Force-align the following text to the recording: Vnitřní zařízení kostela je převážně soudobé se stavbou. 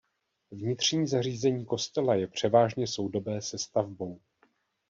Vnitřní 0.51 1.07
zařízení 1.07 1.65
kostela 1.65 2.15
je 2.15 2.27
převážně 2.27 2.87
soudobé 2.87 3.41
se 3.41 3.57
stavbou. 3.57 4.19